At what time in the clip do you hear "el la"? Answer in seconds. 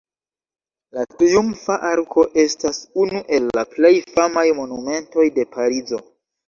3.39-3.69